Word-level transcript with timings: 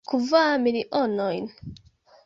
Kvar 0.11 0.55
milionojn. 0.63 1.45